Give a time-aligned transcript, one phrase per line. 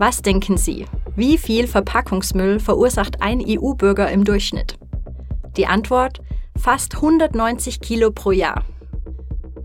[0.00, 0.86] Was denken Sie?
[1.14, 4.78] Wie viel Verpackungsmüll verursacht ein EU-Bürger im Durchschnitt?
[5.58, 6.22] Die Antwort:
[6.56, 8.64] fast 190 Kilo pro Jahr.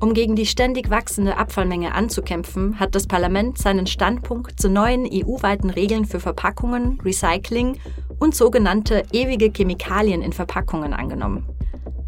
[0.00, 5.70] Um gegen die ständig wachsende Abfallmenge anzukämpfen, hat das Parlament seinen Standpunkt zu neuen EU-weiten
[5.70, 7.78] Regeln für Verpackungen, Recycling
[8.18, 11.48] und sogenannte ewige Chemikalien in Verpackungen angenommen.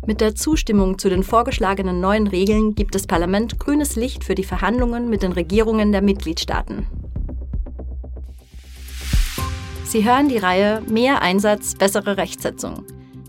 [0.07, 4.45] Mit der Zustimmung zu den vorgeschlagenen neuen Regeln gibt das Parlament grünes Licht für die
[4.45, 6.87] Verhandlungen mit den Regierungen der Mitgliedstaaten.
[9.91, 12.85] Sie hören die Reihe Mehr Einsatz, bessere Rechtsetzung.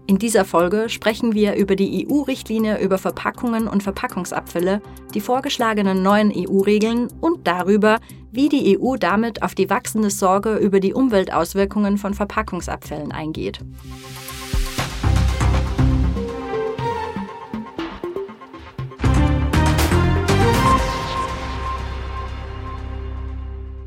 [0.06, 4.80] In dieser Folge sprechen wir über die EU-Richtlinie über Verpackungen und Verpackungsabfälle,
[5.16, 7.98] die vorgeschlagenen neuen EU-Regeln und darüber,
[8.32, 13.60] wie die EU damit auf die wachsende Sorge über die Umweltauswirkungen von Verpackungsabfällen eingeht.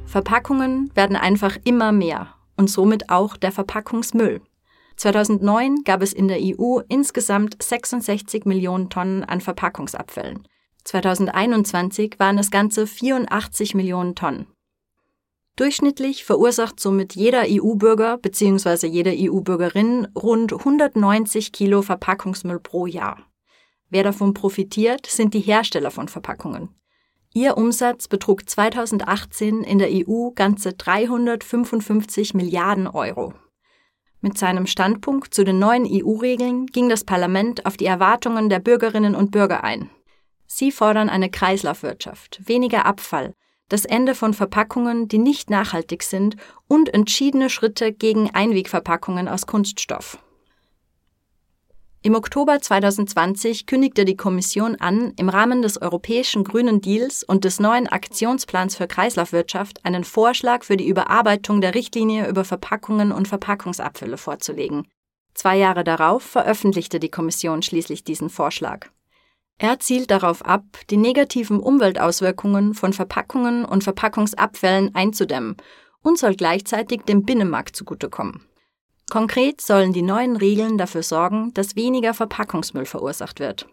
[0.06, 4.41] Verpackungen werden einfach immer mehr und somit auch der Verpackungsmüll.
[4.97, 10.47] 2009 gab es in der EU insgesamt 66 Millionen Tonnen an Verpackungsabfällen.
[10.84, 14.47] 2021 waren es ganze 84 Millionen Tonnen.
[15.56, 18.88] Durchschnittlich verursacht somit jeder EU-Bürger bzw.
[18.88, 23.25] jede EU-Bürgerin rund 190 Kilo Verpackungsmüll pro Jahr.
[23.88, 26.70] Wer davon profitiert, sind die Hersteller von Verpackungen.
[27.36, 33.34] Ihr Umsatz betrug 2018 in der EU ganze 355 Milliarden Euro.
[34.20, 39.16] Mit seinem Standpunkt zu den neuen EU-Regeln ging das Parlament auf die Erwartungen der Bürgerinnen
[39.16, 39.91] und Bürger ein.
[40.46, 43.34] Sie fordern eine Kreislaufwirtschaft, weniger Abfall,
[43.69, 46.36] das Ende von Verpackungen, die nicht nachhaltig sind
[46.69, 50.19] und entschiedene Schritte gegen Einwegverpackungen aus Kunststoff.
[52.06, 57.60] Im Oktober 2020 kündigte die Kommission an, im Rahmen des Europäischen Grünen Deals und des
[57.60, 64.19] neuen Aktionsplans für Kreislaufwirtschaft einen Vorschlag für die Überarbeitung der Richtlinie über Verpackungen und Verpackungsabfälle
[64.19, 64.86] vorzulegen.
[65.32, 68.88] Zwei Jahre darauf veröffentlichte die Kommission schließlich diesen Vorschlag.
[69.56, 75.56] Er zielt darauf ab, die negativen Umweltauswirkungen von Verpackungen und Verpackungsabfällen einzudämmen
[76.03, 78.44] und soll gleichzeitig dem Binnenmarkt zugutekommen.
[79.14, 83.69] Konkret sollen die neuen Regeln dafür sorgen, dass weniger Verpackungsmüll verursacht wird.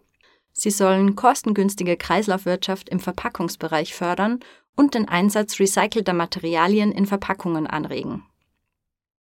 [0.54, 4.42] Sie sollen kostengünstige Kreislaufwirtschaft im Verpackungsbereich fördern
[4.76, 8.24] und den Einsatz recycelter Materialien in Verpackungen anregen.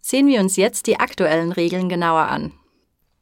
[0.03, 2.53] Sehen wir uns jetzt die aktuellen Regeln genauer an.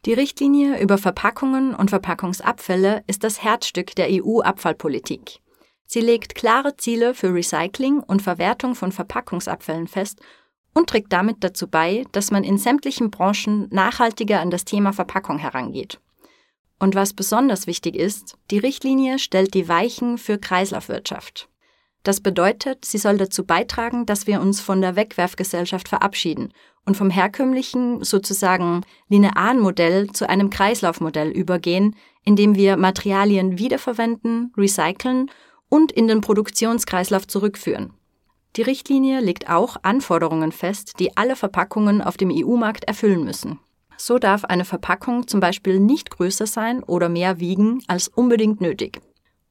[0.04, 5.41] Die Richtlinie über Verpackungen und Verpackungsabfälle ist das Herzstück der EU-Abfallpolitik.
[5.86, 10.20] Sie legt klare Ziele für Recycling und Verwertung von Verpackungsabfällen fest
[10.75, 15.38] und trägt damit dazu bei, dass man in sämtlichen Branchen nachhaltiger an das Thema Verpackung
[15.38, 16.00] herangeht.
[16.78, 21.49] Und was besonders wichtig ist, die Richtlinie stellt die Weichen für Kreislaufwirtschaft.
[22.03, 26.53] Das bedeutet, sie soll dazu beitragen, dass wir uns von der Wegwerfgesellschaft verabschieden
[26.84, 31.94] und vom herkömmlichen, sozusagen linearen Modell zu einem Kreislaufmodell übergehen,
[32.25, 35.31] in dem wir Materialien wiederverwenden, recyceln
[35.69, 37.93] und in den Produktionskreislauf zurückführen.
[38.56, 43.58] Die Richtlinie legt auch Anforderungen fest, die alle Verpackungen auf dem EU-Markt erfüllen müssen.
[43.96, 49.00] So darf eine Verpackung zum Beispiel nicht größer sein oder mehr wiegen als unbedingt nötig.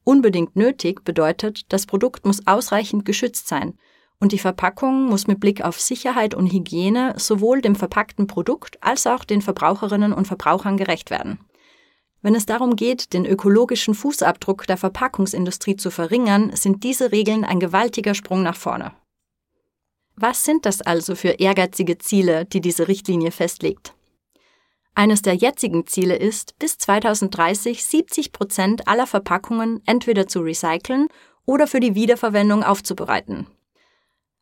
[0.04, 3.74] Unbedingt nötig bedeutet, das Produkt muss ausreichend geschützt sein
[4.20, 9.06] und die Verpackung muss mit Blick auf Sicherheit und Hygiene sowohl dem verpackten Produkt als
[9.08, 11.40] auch den Verbraucherinnen und Verbrauchern gerecht werden.
[12.22, 17.58] Wenn es darum geht, den ökologischen Fußabdruck der Verpackungsindustrie zu verringern, sind diese Regeln ein
[17.58, 18.92] gewaltiger Sprung nach vorne.
[20.14, 23.94] Was sind das also für ehrgeizige Ziele, die diese Richtlinie festlegt?
[24.94, 31.08] Eines der jetzigen Ziele ist, bis 2030 70 Prozent aller Verpackungen entweder zu recyceln
[31.44, 33.46] oder für die Wiederverwendung aufzubereiten.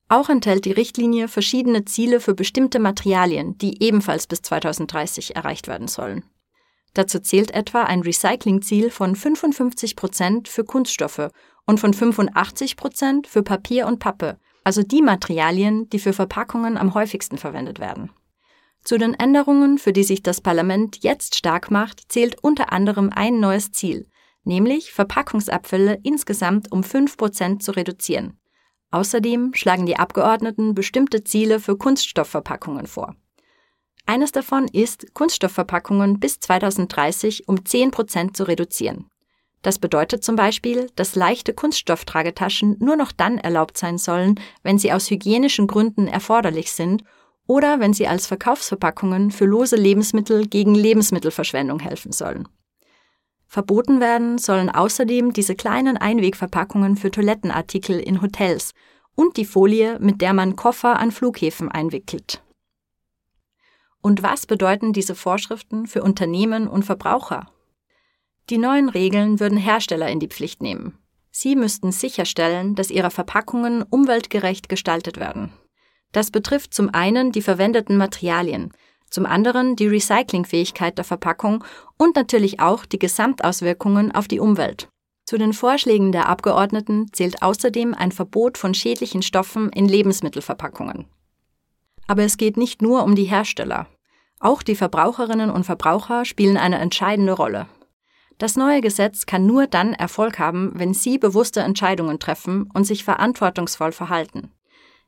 [0.08, 5.86] Auch enthält die Richtlinie verschiedene Ziele für bestimmte Materialien, die ebenfalls bis 2030 erreicht werden
[5.86, 6.24] sollen.
[6.94, 11.28] Dazu zählt etwa ein Recyclingziel von 55 Prozent für Kunststoffe
[11.66, 16.94] und von 85 Prozent für Papier und Pappe, also die Materialien, die für Verpackungen am
[16.94, 18.10] häufigsten verwendet werden.
[18.82, 23.38] Zu den Änderungen, für die sich das Parlament jetzt stark macht, zählt unter anderem ein
[23.38, 24.08] neues Ziel,
[24.44, 28.38] nämlich Verpackungsabfälle insgesamt um 5 Prozent zu reduzieren.
[28.90, 33.14] Außerdem schlagen die Abgeordneten bestimmte Ziele für Kunststoffverpackungen vor.
[34.10, 39.06] Eines davon ist, Kunststoffverpackungen bis 2030 um 10 Prozent zu reduzieren.
[39.62, 44.34] Das bedeutet zum Beispiel, dass leichte Kunststofftragetaschen nur noch dann erlaubt sein sollen,
[44.64, 47.04] wenn sie aus hygienischen Gründen erforderlich sind
[47.46, 52.48] oder wenn sie als Verkaufsverpackungen für lose Lebensmittel gegen Lebensmittelverschwendung helfen sollen.
[53.46, 58.72] Verboten werden sollen außerdem diese kleinen Einwegverpackungen für Toilettenartikel in Hotels
[59.14, 62.42] und die Folie, mit der man Koffer an Flughäfen einwickelt.
[64.02, 67.50] Und was bedeuten diese Vorschriften für Unternehmen und Verbraucher?
[68.48, 70.98] Die neuen Regeln würden Hersteller in die Pflicht nehmen.
[71.30, 75.52] Sie müssten sicherstellen, dass ihre Verpackungen umweltgerecht gestaltet werden.
[76.12, 78.72] Das betrifft zum einen die verwendeten Materialien,
[79.10, 81.64] zum anderen die Recyclingfähigkeit der Verpackung
[81.98, 84.88] und natürlich auch die Gesamtauswirkungen auf die Umwelt.
[85.24, 91.06] Zu den Vorschlägen der Abgeordneten zählt außerdem ein Verbot von schädlichen Stoffen in Lebensmittelverpackungen.
[92.10, 93.86] Aber es geht nicht nur um die Hersteller.
[94.40, 97.68] Auch die Verbraucherinnen und Verbraucher spielen eine entscheidende Rolle.
[98.36, 103.04] Das neue Gesetz kann nur dann Erfolg haben, wenn Sie bewusste Entscheidungen treffen und sich
[103.04, 104.50] verantwortungsvoll verhalten.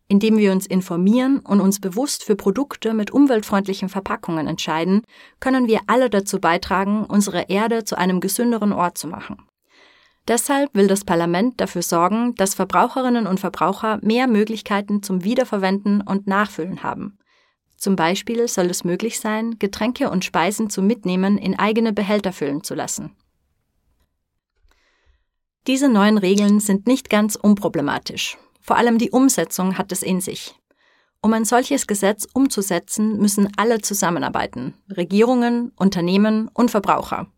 [0.06, 5.02] Indem wir uns informieren und uns bewusst für Produkte mit umweltfreundlichen Verpackungen entscheiden,
[5.40, 9.38] können wir alle dazu beitragen, unsere Erde zu einem gesünderen Ort zu machen.
[10.28, 16.26] Deshalb will das Parlament dafür sorgen, dass Verbraucherinnen und Verbraucher mehr Möglichkeiten zum Wiederverwenden und
[16.26, 17.19] Nachfüllen haben.
[17.76, 22.62] Zum Beispiel soll es möglich sein, Getränke und Speisen zum Mitnehmen in eigene Behälter füllen
[22.62, 23.16] zu lassen.
[25.66, 28.38] Diese neuen Regeln sind nicht ganz unproblematisch.
[28.60, 30.54] Vor allem die Umsetzung hat es in sich.
[31.20, 34.74] Um ein solches Gesetz umzusetzen, müssen alle zusammenarbeiten.
[34.88, 37.28] Regierungen, Unternehmen und Verbraucher.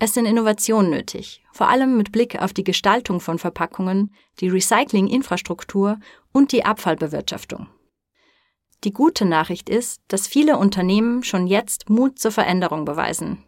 [0.00, 5.98] Es sind Innovationen nötig, vor allem mit Blick auf die Gestaltung von Verpackungen, die Recyclinginfrastruktur
[6.32, 7.66] und die Abfallbewirtschaftung.
[8.84, 13.42] Die gute Nachricht ist, dass viele Unternehmen schon jetzt Mut zur Veränderung beweisen.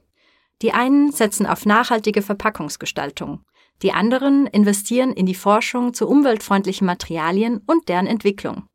[0.60, 3.44] Die einen setzen auf nachhaltige Verpackungsgestaltung,
[3.82, 8.66] die anderen investieren in die Forschung zu umweltfreundlichen Materialien und deren Entwicklung.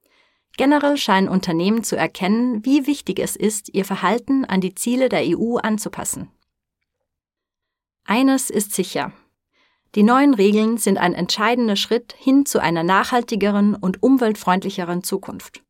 [0.56, 5.24] Generell scheinen Unternehmen zu erkennen, wie wichtig es ist, ihr Verhalten an die Ziele der
[5.26, 6.32] EU anzupassen.
[8.06, 9.12] Eines ist sicher.
[9.96, 15.64] Die neuen Regeln sind ein entscheidender Schritt hin zu einer nachhaltigeren und umweltfreundlicheren Zukunft.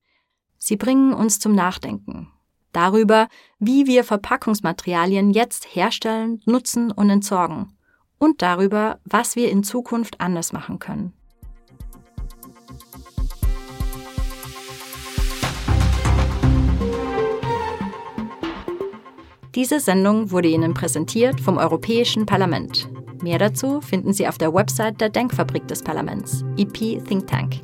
[0.58, 2.32] Sie bringen uns zum Nachdenken
[2.76, 3.28] darüber,
[3.60, 7.78] wie wir Verpackungsmaterialien jetzt herstellen, nutzen und entsorgen
[8.18, 11.14] und darüber, was wir in Zukunft anders machen können.
[19.56, 22.90] Diese Sendung wurde Ihnen präsentiert vom Europäischen Parlament.
[23.24, 27.62] Mehr dazu finden Sie auf der Website der Denkfabrik des Parlaments, EP Think Tank.